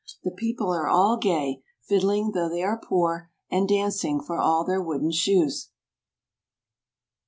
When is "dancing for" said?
3.69-4.35